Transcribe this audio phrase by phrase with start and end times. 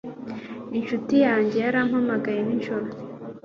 [0.77, 2.87] Inshuti yanjye yarampamagaye nijoro.